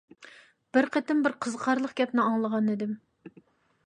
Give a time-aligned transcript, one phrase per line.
[0.77, 2.97] بىر قېتىم بىر قىزىقارلىق گەپنى ئاڭلىغانىدىم.